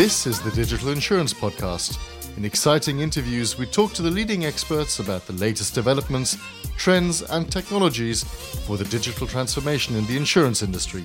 [0.00, 1.98] This is the Digital Insurance Podcast.
[2.38, 6.38] In exciting interviews, we talk to the leading experts about the latest developments,
[6.78, 11.04] trends, and technologies for the digital transformation in the insurance industry.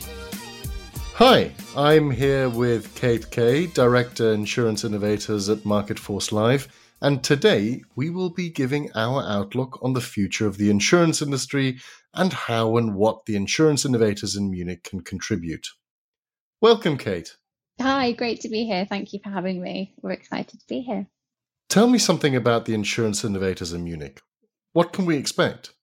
[1.15, 6.69] Hi, I'm here with Cate Kay, Director Insurance Innovators at Marketforce Live,
[7.01, 11.81] and today we will be giving our outlook on the future of the insurance industry
[12.13, 15.67] and how and what the insurance innovators in Munich can contribute.
[16.61, 17.35] Welcome, Cate.
[17.81, 18.85] Hi, great to be here.
[18.85, 19.93] Thank you for having me.
[20.01, 21.07] We're excited to be here.
[21.69, 24.21] Tell me something about the insurance innovators in Munich.
[24.73, 25.73] What can we expect?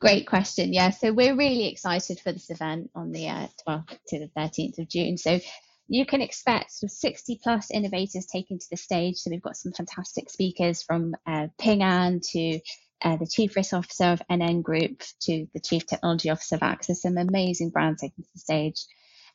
[0.00, 0.72] Great question.
[0.72, 4.78] Yeah, so we're really excited for this event on the uh, 12th to the 13th
[4.78, 5.18] of June.
[5.18, 5.40] So
[5.88, 9.16] you can expect sort of 60 plus innovators taking to the stage.
[9.16, 12.60] So we've got some fantastic speakers from uh, Ping An to
[13.02, 16.94] uh, the Chief Risk Officer of NN Group to the Chief Technology Officer of AXA.
[16.94, 18.84] Some amazing brands taking to the stage.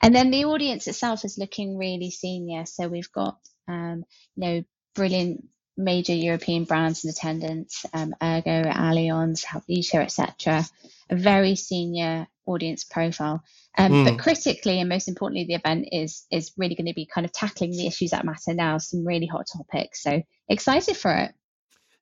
[0.01, 2.65] And then the audience itself is looking really senior.
[2.65, 4.03] So we've got, um,
[4.35, 5.45] you know, brilliant
[5.77, 10.65] major European brands in attendance, um, Ergo, Allianz, Helvetia, etc.
[11.09, 13.43] A very senior audience profile.
[13.77, 14.05] Um, mm.
[14.05, 17.33] But critically, and most importantly, the event is is really going to be kind of
[17.33, 18.77] tackling the issues that matter now.
[18.77, 20.01] Some really hot topics.
[20.01, 21.33] So excited for it.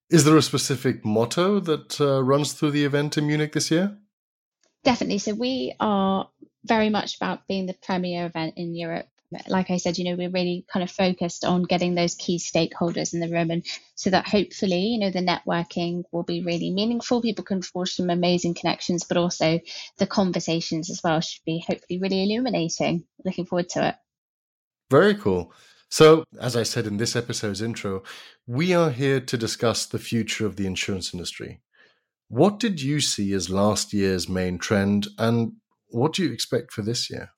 [0.09, 3.97] Is there a specific motto that uh, runs through the event in Munich this year?
[4.83, 5.19] Definitely.
[5.19, 6.29] So we are
[6.65, 9.07] very much about being the premier event in Europe
[9.47, 13.13] like I said, you know, we're really kind of focused on getting those key stakeholders
[13.13, 17.21] in the room and so that hopefully, you know, the networking will be really meaningful.
[17.21, 19.59] People can forge some amazing connections, but also
[19.97, 23.05] the conversations as well should be hopefully really illuminating.
[23.23, 23.95] Looking forward to it.
[24.91, 25.53] Very cool.
[25.89, 28.01] So, as I said in this episode's intro,
[28.47, 31.61] we are here to discuss the future of the insurance industry.
[32.33, 35.51] What did you see as last year's main trend, and
[35.89, 37.29] what do you expect for this year?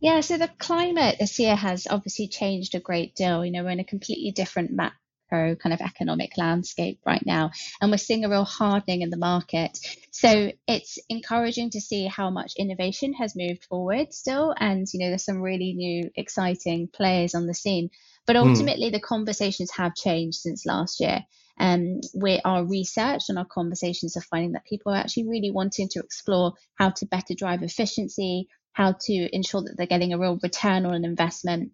[0.00, 3.44] Yeah, so the climate this year has obviously changed a great deal.
[3.44, 7.92] You know, we're in a completely different macro kind of economic landscape right now, and
[7.92, 9.78] we're seeing a real hardening in the market.
[10.10, 15.08] So it's encouraging to see how much innovation has moved forward still, and you know,
[15.08, 17.90] there's some really new, exciting players on the scene.
[18.26, 18.48] But hmm.
[18.48, 18.92] ultimately, mm.
[18.92, 21.24] the conversations have changed since last year.
[21.58, 25.88] Um, we our research and our conversations are finding that people are actually really wanting
[25.90, 30.38] to explore how to better drive efficiency, how to ensure that they're getting a real
[30.42, 31.72] return on an investment.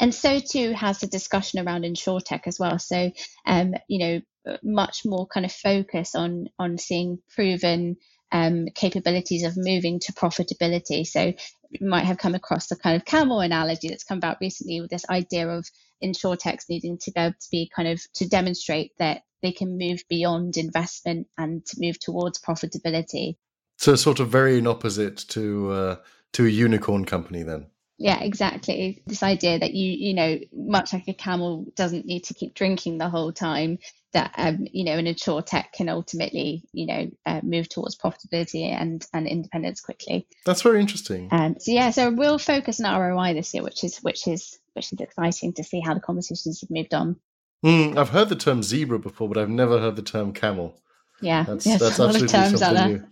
[0.00, 2.78] And so too has the discussion around insurtech as well.
[2.78, 3.12] So,
[3.46, 4.20] um, you know,
[4.62, 7.96] much more kind of focus on on seeing proven
[8.32, 11.06] um, capabilities of moving to profitability.
[11.06, 11.32] So
[11.70, 14.90] you might have come across the kind of camel analogy that's come about recently with
[14.90, 15.66] this idea of
[16.02, 20.56] insurtechs needing to go to be kind of to demonstrate that they can move beyond
[20.56, 23.36] investment and to move towards profitability.
[23.78, 25.96] So sort of very in opposite to uh,
[26.32, 27.66] to a unicorn company then.
[27.98, 29.02] Yeah, exactly.
[29.06, 32.98] This idea that you, you know, much like a camel doesn't need to keep drinking
[32.98, 33.78] the whole time,
[34.16, 39.06] that um, you know, an insurtech can ultimately, you know, uh, move towards profitability and
[39.12, 40.26] and independence quickly.
[40.46, 41.28] That's very interesting.
[41.30, 44.90] Um, so yeah, so we'll focus on ROI this year, which is which is which
[44.90, 47.16] is exciting to see how the conversations have moved on.
[47.64, 50.80] Mm, I've heard the term zebra before, but I've never heard the term camel.
[51.20, 53.04] Yeah, that's, yes, that's absolutely terms something new.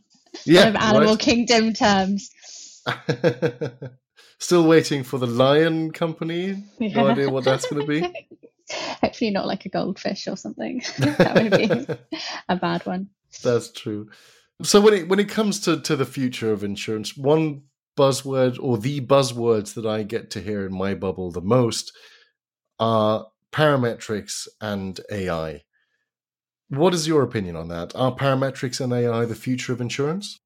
[0.46, 1.18] Yeah, animal right?
[1.18, 2.30] kingdom terms.
[4.38, 6.64] Still waiting for the lion company.
[6.78, 7.02] Yeah.
[7.02, 8.00] No idea what that's going to be.
[8.70, 10.82] Hopefully, not like a goldfish or something.
[10.98, 13.10] that would be a bad one.
[13.42, 14.08] That's true.
[14.62, 17.62] So when it when it comes to to the future of insurance, one
[17.96, 21.92] buzzword or the buzzwords that I get to hear in my bubble the most
[22.78, 25.62] are parametrics and AI.
[26.68, 27.94] What is your opinion on that?
[27.94, 30.40] Are parametrics and AI the future of insurance?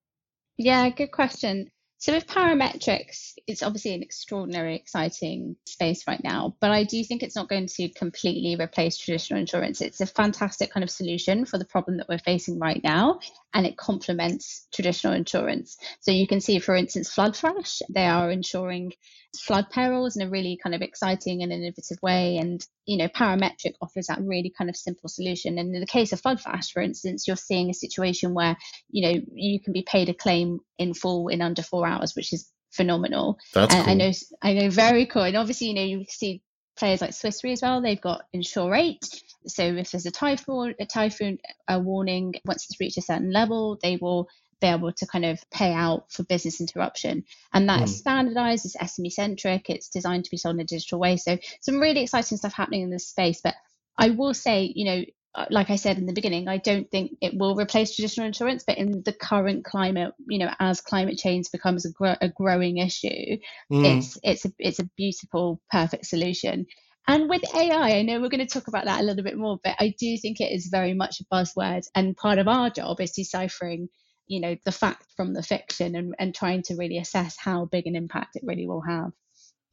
[0.59, 1.71] Yeah, good question.
[2.00, 7.25] So with parametrics, it's obviously an extraordinary, exciting space right now, but I do think
[7.25, 9.81] it's not going to completely replace traditional insurance.
[9.81, 13.19] It's a fantastic kind of solution for the problem that we're facing right now,
[13.54, 15.76] and it complements traditional insurance.
[16.00, 18.92] So you can see, for instance, Floodflash, they are insuring
[19.36, 22.36] flood perils in a really kind of exciting and innovative way.
[22.36, 25.59] And, you know, parametric offers that really kind of simple solution.
[25.59, 28.56] And in the case of Floodflash, for instance, you're seeing a situation where,
[28.91, 32.33] you know, you can be paid a claim in full in under four hours, which
[32.33, 33.39] is phenomenal.
[33.54, 33.84] That's cool.
[33.84, 34.12] I know,
[34.42, 35.22] I know, very cool.
[35.22, 36.42] And obviously, you know, you see
[36.77, 37.80] players like Swiss Re as well.
[37.80, 39.22] They've got Insure8.
[39.48, 43.78] So if there's a typhoon, a typhoon a warning, once it's reached a certain level,
[43.83, 44.28] they will
[44.60, 47.24] be able to kind of pay out for business interruption.
[47.53, 47.84] And that mm.
[47.84, 51.16] is standardized, it's SME centric, it's designed to be sold in a digital way.
[51.16, 53.41] So some really exciting stuff happening in this space.
[53.42, 53.54] But
[53.97, 55.04] I will say, you know,
[55.51, 58.78] like I said in the beginning, I don't think it will replace traditional insurance, but
[58.78, 63.39] in the current climate, you know, as climate change becomes a, gro- a growing issue,
[63.71, 63.98] mm.
[63.98, 66.66] it's it's a it's a beautiful, perfect solution.
[67.09, 69.59] And with AI, I know we're going to talk about that a little bit more,
[69.65, 73.01] but I do think it is very much a buzzword, and part of our job
[73.01, 73.89] is deciphering,
[74.27, 77.87] you know, the fact from the fiction and, and trying to really assess how big
[77.87, 79.13] an impact it really will have.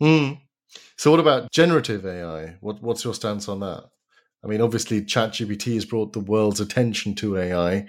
[0.02, 0.40] Mm.
[0.96, 2.56] So, what about generative AI?
[2.62, 3.84] What, what's your stance on that?
[4.42, 7.88] I mean, obviously, ChatGPT has brought the world's attention to AI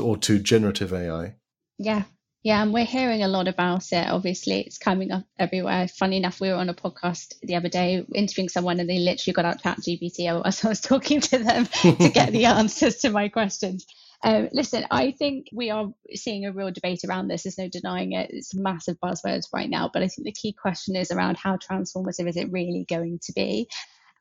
[0.00, 1.34] or to generative AI.
[1.78, 2.04] Yeah.
[2.42, 4.08] Yeah, and we're hearing a lot about it.
[4.08, 5.88] Obviously, it's coming up everywhere.
[5.88, 9.34] Funny enough, we were on a podcast the other day interviewing someone, and they literally
[9.34, 13.28] got out ChatGPT as I was talking to them to get the answers to my
[13.28, 13.86] questions.
[14.22, 17.42] Um, listen, I think we are seeing a real debate around this.
[17.42, 18.30] There's no denying it.
[18.32, 19.90] It's massive buzzwords right now.
[19.92, 23.32] But I think the key question is around how transformative is it really going to
[23.32, 23.68] be?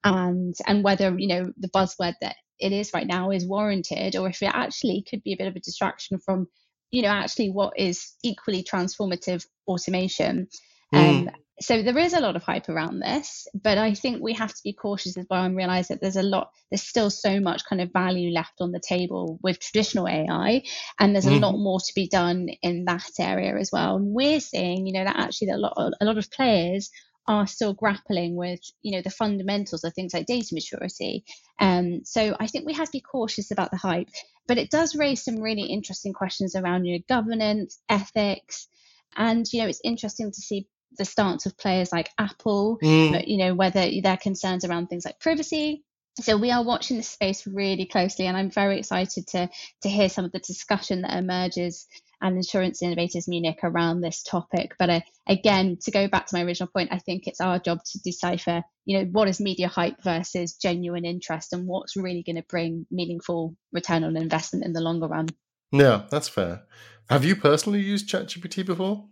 [0.04, 4.28] and and whether you know the buzzword that it is right now is warranted or
[4.28, 6.48] if it actually could be a bit of a distraction from
[6.92, 10.48] you know actually what is equally transformative automation
[10.94, 11.28] mm.
[11.28, 11.30] um,
[11.60, 14.62] so there is a lot of hype around this but i think we have to
[14.64, 17.82] be cautious as well and realize that there's a lot there's still so much kind
[17.82, 20.62] of value left on the table with traditional ai
[21.00, 21.38] and there's mm.
[21.38, 24.94] a lot more to be done in that area as well and we're seeing you
[24.94, 26.90] know that actually a lot a lot of players
[27.28, 31.24] are still grappling with you know the fundamentals of things like data maturity.
[31.60, 34.10] Um, so i think we have to be cautious about the hype
[34.48, 38.68] but it does raise some really interesting questions around you know governance ethics.
[39.16, 43.28] And you know it's interesting to see the stance of players like apple mm.
[43.28, 45.84] you know whether their concerns around things like privacy.
[46.20, 49.50] So we are watching this space really closely and i'm very excited to
[49.84, 51.88] to hear some of the discussion that emerges
[52.22, 54.76] and Insurance Innovators Munich around this topic.
[54.80, 57.80] But uh, again, to go back to my original point, I think it's our job
[57.84, 62.38] to decipher, you know, what is media hype versus genuine interest and what's really going
[62.38, 65.28] to bring meaningful return on investment in the longer run.
[65.72, 66.64] Yeah, that's fair.
[67.10, 69.08] Have you personally used ChatGPT before?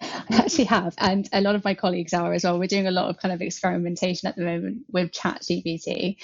[0.00, 2.58] I actually have, and a lot of my colleagues are as well.
[2.58, 6.16] We're doing a lot of kind of experimentation at the moment with ChatGPT.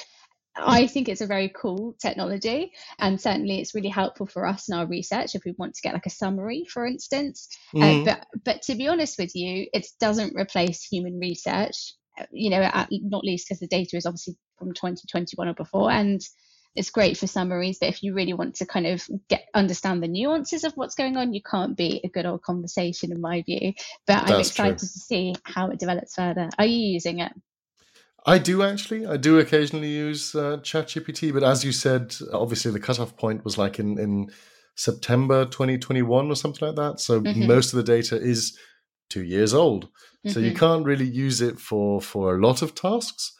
[0.56, 4.76] I think it's a very cool technology, and certainly it's really helpful for us in
[4.76, 7.48] our research if we want to get like a summary, for instance.
[7.74, 8.00] Uh, mm.
[8.00, 11.94] Uh, but but to be honest with you, it doesn't replace human research.
[12.18, 15.90] Uh, you know, at, not least because the data is obviously from 2021 or before,
[15.90, 16.20] and
[16.74, 17.78] it's great for summaries.
[17.80, 21.16] But if you really want to kind of get understand the nuances of what's going
[21.16, 23.72] on, you can't beat a good old conversation, in my view.
[24.06, 24.78] But That's I'm excited true.
[24.78, 26.48] to see how it develops further.
[26.58, 27.32] Are you using it?
[28.26, 29.06] I do actually.
[29.06, 33.56] I do occasionally use uh, ChatGPT, but as you said, obviously the cutoff point was
[33.56, 34.30] like in in
[34.76, 37.00] September 2021 or something like that.
[37.00, 37.46] So mm-hmm.
[37.46, 38.58] most of the data is
[39.08, 39.84] two years old.
[39.86, 40.30] Mm-hmm.
[40.30, 40.58] So you mm-hmm.
[40.58, 43.32] can't really use it for for a lot of tasks,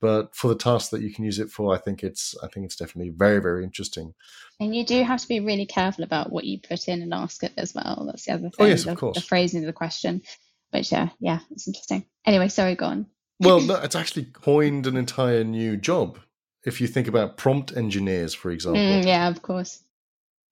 [0.00, 2.66] but for the tasks that you can use it for, I think it's I think
[2.66, 4.14] it's definitely very very interesting.
[4.60, 7.42] And you do have to be really careful about what you put in and ask
[7.44, 8.04] it as well.
[8.06, 8.52] That's the other thing.
[8.58, 9.16] Oh yes, the, of course.
[9.16, 10.22] The phrasing of the question.
[10.70, 12.04] But yeah, yeah, it's interesting.
[12.26, 13.06] Anyway, sorry, go on.
[13.40, 16.18] Well, no, it's actually coined an entire new job.
[16.64, 18.80] If you think about prompt engineers, for example.
[18.80, 19.82] Mm, yeah, of course.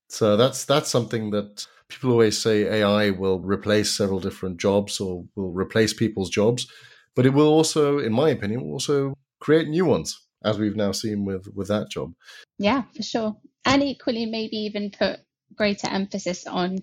[0.08, 5.24] So that's that's something that people always say AI will replace several different jobs or
[5.34, 6.68] will replace people's jobs,
[7.14, 11.24] but it will also, in my opinion, also create new ones, as we've now seen
[11.24, 12.14] with with that job.
[12.58, 13.36] Yeah, for sure.
[13.64, 15.20] And equally, maybe even put
[15.56, 16.78] greater emphasis on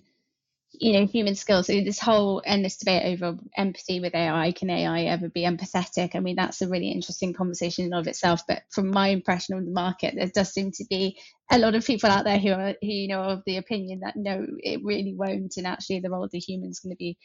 [0.80, 5.04] you know human skills so this whole endless debate over empathy with ai can ai
[5.04, 8.90] ever be empathetic i mean that's a really interesting conversation in of itself but from
[8.90, 11.18] my impression of the market there does seem to be
[11.50, 14.16] a lot of people out there who are who you know of the opinion that
[14.16, 17.16] no it really won't and actually the role of the human is going to be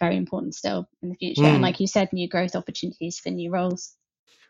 [0.00, 1.46] very important still in the future mm.
[1.46, 1.62] and hmm.
[1.62, 3.94] like you said new growth opportunities for new roles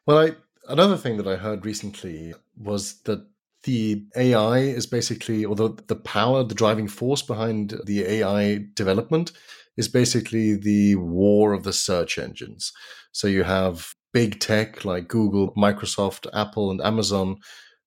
[0.07, 0.31] well i
[0.69, 3.27] another thing that i heard recently was that
[3.65, 9.33] the AI is basically, or the, the power, the driving force behind the AI development
[9.77, 12.73] is basically the war of the search engines.
[13.13, 17.37] So you have big tech like Google, Microsoft, Apple, and Amazon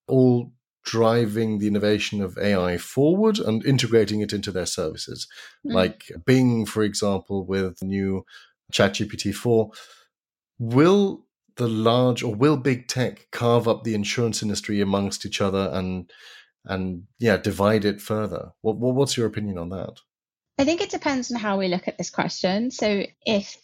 [0.07, 0.51] all
[0.83, 5.27] driving the innovation of AI forward and integrating it into their services.
[5.65, 5.73] Mm.
[5.73, 8.23] Like Bing, for example, with new
[8.71, 9.71] ChatGPT 4.
[10.59, 11.24] Will
[11.57, 16.11] the large or will big tech carve up the insurance industry amongst each other and
[16.65, 18.51] and yeah divide it further?
[18.61, 19.99] What, what, what's your opinion on that?
[20.57, 22.71] I think it depends on how we look at this question.
[22.71, 23.57] So if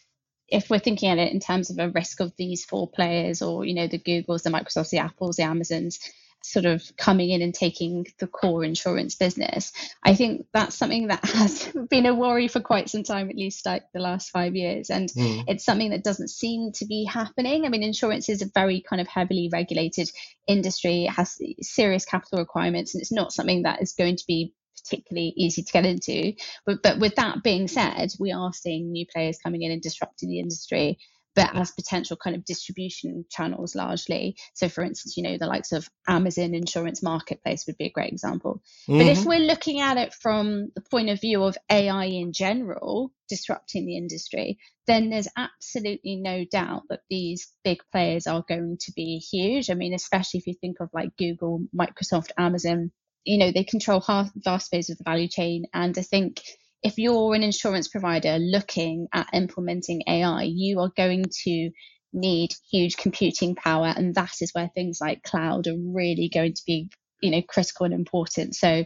[0.47, 3.65] if we're thinking at it in terms of a risk of these four players or
[3.65, 5.99] you know the googles the microsofts the apples the amazons
[6.43, 9.71] sort of coming in and taking the core insurance business.
[10.03, 13.65] I think that's something that has been a worry for quite some time, at least
[13.65, 14.89] like the last five years.
[14.89, 15.43] And mm.
[15.47, 17.65] it's something that doesn't seem to be happening.
[17.65, 20.09] I mean, insurance is a very kind of heavily regulated
[20.47, 24.53] industry, it has serious capital requirements, and it's not something that is going to be
[24.83, 26.33] particularly easy to get into.
[26.65, 30.29] But, but with that being said, we are seeing new players coming in and disrupting
[30.29, 30.97] the industry
[31.35, 34.35] but as potential kind of distribution channels largely.
[34.53, 38.11] So, for instance, you know, the likes of Amazon Insurance Marketplace would be a great
[38.11, 38.61] example.
[38.87, 38.97] Mm-hmm.
[38.97, 39.29] But if mm-hmm.
[39.29, 43.95] we're looking at it from the point of view of AI in general disrupting the
[43.95, 49.69] industry, then there's absolutely no doubt that these big players are going to be huge.
[49.69, 52.91] I mean, especially if you think of like Google, Microsoft, Amazon.
[53.23, 55.65] You know, they control half, vast space of the value chain.
[55.73, 56.41] And I think
[56.83, 61.69] if you're an insurance provider looking at implementing AI, you are going to
[62.13, 63.93] need huge computing power.
[63.95, 66.89] And that is where things like cloud are really going to be,
[67.21, 68.55] you know, critical and important.
[68.55, 68.85] So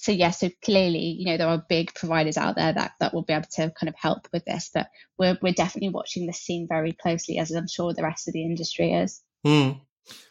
[0.00, 3.24] so yeah, so clearly, you know, there are big providers out there that, that will
[3.24, 6.66] be able to kind of help with this, but we're we're definitely watching this scene
[6.68, 9.20] very closely, as I'm sure the rest of the industry is.
[9.44, 9.80] Mm.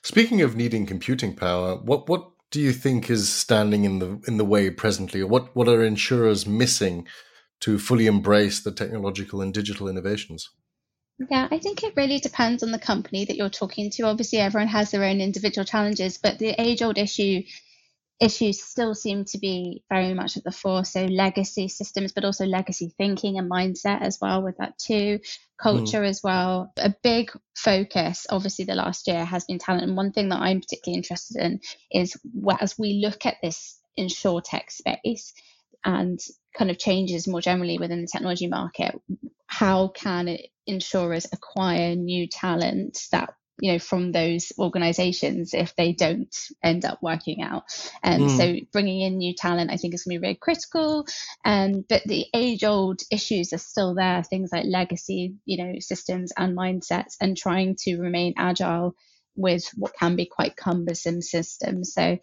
[0.04, 4.38] Speaking of needing computing power, what what do you think is standing in the in
[4.38, 7.08] the way presently, or what what are insurers missing
[7.62, 10.50] to fully embrace the technological and digital innovations?
[11.32, 14.04] Yeah, I think it really depends on the company that you're talking to.
[14.04, 17.42] Obviously, everyone has their own individual challenges, but the age old issue
[18.20, 20.84] issues still seem to be very much at the fore.
[20.84, 25.20] So legacy systems, but also legacy thinking and mindset as well with that too.
[25.62, 26.08] Culture mm.
[26.10, 26.72] as well.
[26.78, 29.84] A big focus, obviously, the last year has been talent.
[29.84, 31.60] And one thing that I'm particularly interested in
[31.92, 32.18] is
[32.60, 35.34] as we look at this insurtech space
[35.84, 36.20] and
[36.58, 39.00] kind of changes more generally within the technology market,
[39.48, 46.36] how can insurers acquire new talent that you know from those organizations if they don't
[46.64, 47.64] end up working out.
[48.04, 48.38] And um, mm.
[48.38, 51.06] so bringing in new talent i think is going to be very critical.
[51.46, 56.32] Um, but the age old issues are still there things like legacy you know systems
[56.38, 58.96] and mindsets and trying to remain agile
[59.38, 61.94] with what can be quite cumbersome systems.
[61.94, 62.18] So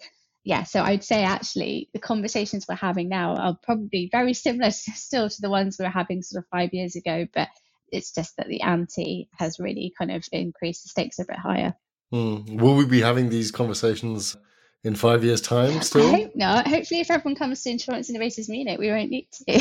[0.45, 5.31] yeah, so I'd say actually the conversations we're having now are probably very similar still
[5.31, 7.49] to the ones we were having sort of five years ago, but
[7.91, 11.75] it's just that the ante has really kind of increased the stakes a bit higher.
[12.13, 12.61] Mm.
[12.61, 14.37] Will we be having these conversations
[14.85, 16.15] in five years' time still?
[16.15, 16.69] I hope not.
[16.69, 19.45] Hopefully, if everyone comes to Insurance Innovators Munich, we won't need to.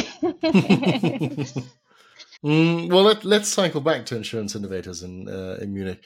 [2.44, 6.04] mm, well, let, us cycle back to Insurance Innovators in, uh, in Munich.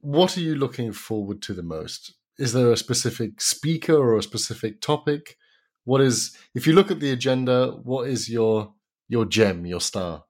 [0.00, 2.14] What are you looking forward to the most?
[2.38, 5.36] Is there a specific speaker or a specific topic?
[5.84, 8.72] What is, if you look at the agenda, what is your
[9.08, 10.24] your gem, your star?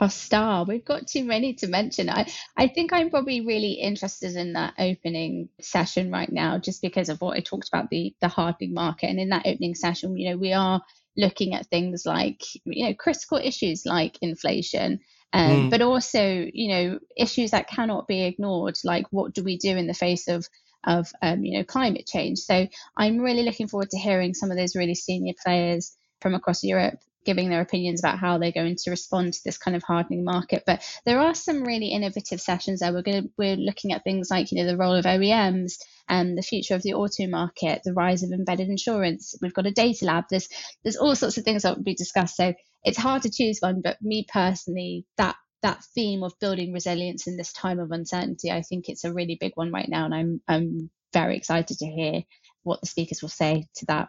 [0.00, 0.64] A star.
[0.64, 2.08] We've got too many to mention.
[2.08, 7.08] I, I think I'm probably really interested in that opening session right now, just because
[7.08, 9.08] of what I talked about the the hardening market.
[9.08, 10.82] And in that opening session, you know, we are
[11.16, 15.00] looking at things like you know critical issues like inflation.
[15.34, 15.70] Um, mm.
[15.70, 19.86] But also, you know, issues that cannot be ignored, like what do we do in
[19.86, 20.46] the face of
[20.84, 22.38] of um, you know climate change.
[22.40, 26.62] So I'm really looking forward to hearing some of those really senior players from across
[26.62, 30.24] Europe giving their opinions about how they're going to respond to this kind of hardening
[30.24, 30.64] market.
[30.66, 32.92] But there are some really innovative sessions there.
[32.92, 35.74] We're going to, we're looking at things like you know the role of OEMs
[36.08, 39.34] and the future of the auto market, the rise of embedded insurance.
[39.40, 40.24] We've got a data lab.
[40.30, 40.48] There's
[40.82, 42.36] there's all sorts of things that will be discussed.
[42.36, 47.26] So it's hard to choose one, but me personally, that that theme of building resilience
[47.26, 50.14] in this time of uncertainty, I think it's a really big one right now, and
[50.14, 52.22] I'm I'm very excited to hear
[52.64, 54.08] what the speakers will say to that.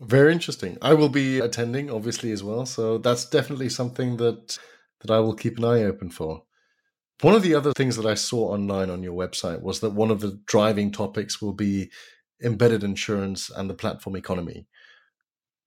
[0.00, 0.76] Very interesting.
[0.82, 2.66] I will be attending, obviously, as well.
[2.66, 4.58] So that's definitely something that
[5.00, 6.44] that I will keep an eye open for.
[7.20, 10.10] One of the other things that I saw online on your website was that one
[10.10, 11.90] of the driving topics will be
[12.42, 14.66] embedded insurance and the platform economy.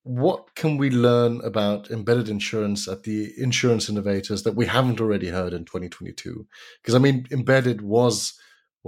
[0.03, 5.29] What can we learn about embedded insurance at the insurance innovators that we haven't already
[5.29, 6.48] heard in 2022?
[6.81, 8.34] Because I mean, embedded was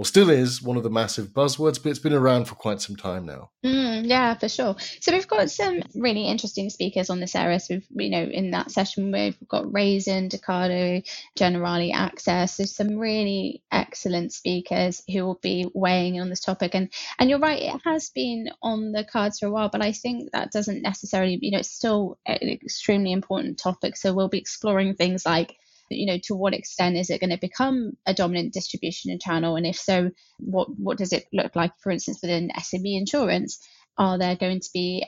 [0.00, 2.96] or still is one of the massive buzzwords, but it's been around for quite some
[2.96, 3.50] time now.
[3.62, 4.74] Mm, yeah, for sure.
[4.98, 7.60] So we've got some really interesting speakers on this area.
[7.60, 11.06] So we've, you know, in that session we've got Raisin, Decado,
[11.38, 12.56] Generali Access.
[12.56, 16.74] There's some really excellent speakers who will be weighing in on this topic.
[16.74, 19.92] And and you're right, it has been on the cards for a while, but I
[19.92, 23.98] think that doesn't necessarily, you know, it's still an extremely important topic.
[23.98, 25.58] So we'll be exploring things like
[25.90, 29.66] you know to what extent is it going to become a dominant distribution channel and
[29.66, 33.58] if so what what does it look like for instance within SME insurance
[33.98, 35.04] are there going to be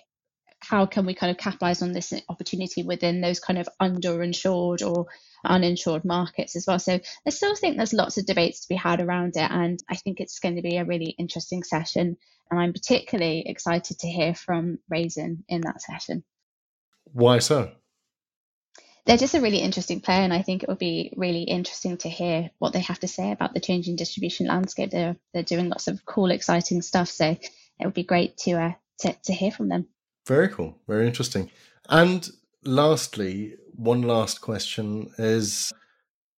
[0.61, 5.07] how can we kind of capitalize on this opportunity within those kind of underinsured or
[5.45, 6.79] uninsured markets as well.
[6.79, 9.97] So I still think there's lots of debates to be had around it, and I
[9.97, 12.17] think it's going to be a really interesting session.
[12.51, 16.23] And I'm particularly excited to hear from Raisin in that session.
[17.13, 17.73] Why so?
[19.05, 22.09] They're just a really interesting player, and I think it would be really interesting to
[22.09, 24.91] hear what they have to say about the changing distribution landscape.
[24.91, 28.73] They're they're doing lots of cool, exciting stuff, so it would be great to uh,
[29.01, 29.89] to, to hear from them.
[30.27, 31.51] Very cool, very interesting.
[31.89, 32.29] And
[32.65, 35.73] lastly, one last question is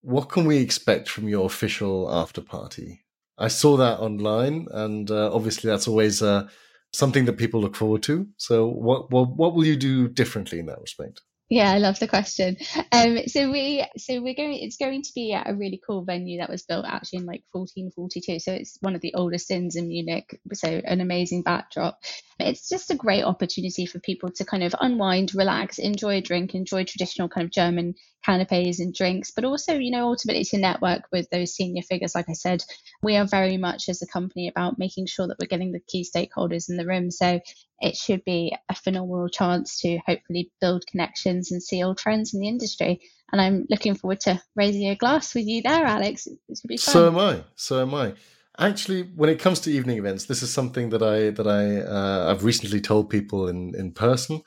[0.00, 3.04] what can we expect from your official after party?
[3.36, 6.48] I saw that online, and uh, obviously that's always uh,
[6.92, 8.26] something that people look forward to.
[8.36, 11.20] So, what, what what will you do differently in that respect?
[11.50, 12.56] Yeah, I love the question.
[12.90, 14.54] Um, so we, so we're going.
[14.54, 17.44] It's going to be at a really cool venue that was built actually in like
[17.52, 18.40] 1442.
[18.40, 20.40] So it's one of the oldest inns in Munich.
[20.54, 21.98] So an amazing backdrop.
[22.40, 26.54] It's just a great opportunity for people to kind of unwind, relax, enjoy a drink,
[26.54, 27.94] enjoy traditional kind of German
[28.24, 32.14] canapes and drinks, but also, you know, ultimately to network with those senior figures.
[32.14, 32.64] Like I said,
[33.02, 36.04] we are very much as a company about making sure that we're getting the key
[36.04, 37.10] stakeholders in the room.
[37.10, 37.40] So
[37.80, 42.40] it should be a phenomenal chance to hopefully build connections and see old trends in
[42.40, 43.00] the industry.
[43.32, 46.26] And I'm looking forward to raising a glass with you there, Alex.
[46.26, 46.92] It's going to be fun.
[46.92, 47.44] So am I.
[47.56, 48.14] So am I.
[48.56, 52.30] Actually, when it comes to evening events, this is something that I that I uh,
[52.30, 54.42] I've recently told people in in person.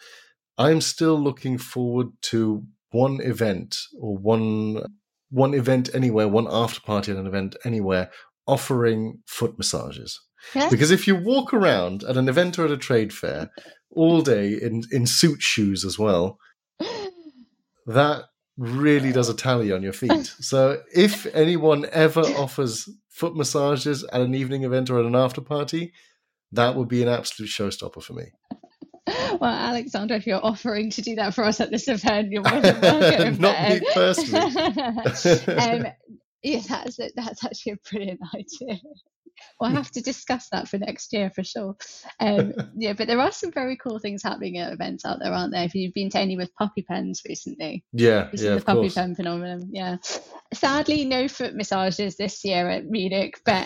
[0.57, 4.83] I'm still looking forward to one event or one
[5.29, 8.09] one event anywhere, one after party at an event anywhere,
[8.47, 10.21] offering foot massages.
[10.55, 10.69] Yeah.
[10.69, 13.51] Because if you walk around at an event or at a trade fair
[13.91, 16.39] all day in, in suit shoes as well,
[17.85, 18.23] that
[18.57, 20.33] really does a tally on your feet.
[20.39, 25.41] So if anyone ever offers foot massages at an evening event or at an after
[25.41, 25.93] party,
[26.51, 28.31] that would be an absolute showstopper for me.
[29.39, 32.59] Well, Alexander, if you're offering to do that for us at this event, you're more
[32.59, 33.37] than welcome.
[33.39, 34.41] Not me personally.
[35.57, 35.85] um,
[36.43, 38.79] yeah, that's that's actually a brilliant idea
[39.59, 41.75] we'll have to discuss that for next year for sure.
[42.19, 45.53] Um, yeah, but there are some very cool things happening at events out there, aren't
[45.53, 45.63] there?
[45.63, 48.95] If you've been to any with puppy pens recently, yeah, yeah, the puppy course.
[48.95, 49.69] pen phenomenon.
[49.71, 49.97] Yeah,
[50.53, 53.65] sadly, no foot massages this year at Munich, but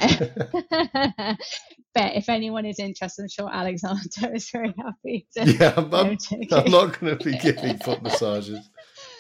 [1.93, 5.27] but if anyone is interested, I'm sure Alexander is very happy.
[5.33, 6.17] To, yeah, I'm, I'm,
[6.51, 8.69] I'm not going to be giving foot massages.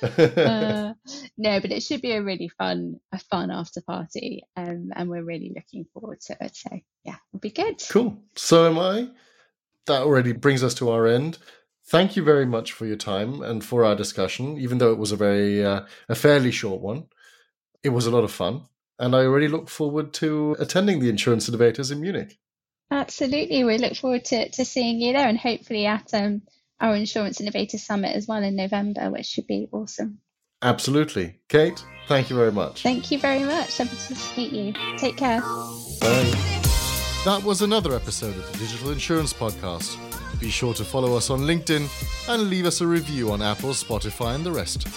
[0.01, 0.93] uh,
[1.37, 5.23] no, but it should be a really fun, a fun after party, um, and we're
[5.23, 6.55] really looking forward to it.
[6.55, 6.69] So
[7.03, 7.81] yeah, it'll be good.
[7.89, 8.17] Cool.
[8.35, 9.09] So am I.
[9.87, 11.39] That already brings us to our end.
[11.87, 14.57] Thank you very much for your time and for our discussion.
[14.57, 17.07] Even though it was a very, uh, a fairly short one,
[17.83, 18.61] it was a lot of fun,
[18.97, 22.37] and I already look forward to attending the Insurance Innovators in Munich.
[22.91, 26.41] Absolutely, we look forward to, to seeing you there, and hopefully at um,
[26.79, 30.19] our Insurance Innovators Summit as well in November, which should be awesome.
[30.61, 31.39] Absolutely.
[31.47, 32.83] Cate, thank you very much.
[32.83, 33.79] Thank you very much.
[33.79, 34.97] Lovely to meet you.
[34.97, 35.41] Take care.
[35.41, 36.61] Bye.
[37.23, 39.97] That was another episode of the Digital Insurance Podcast.
[40.39, 41.87] Be sure to follow us on LinkedIn
[42.29, 44.87] and leave us a review on Apple, Spotify, and the rest.